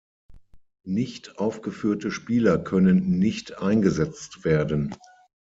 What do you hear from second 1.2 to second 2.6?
aufgeführte Spieler